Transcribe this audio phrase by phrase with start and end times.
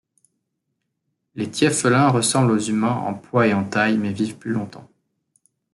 [1.35, 4.89] Les tieffelins ressemblent aux humains en poids et en taille mais vivent plus longtemps.